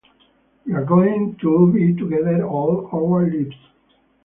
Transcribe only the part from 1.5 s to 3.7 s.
be together all our lives.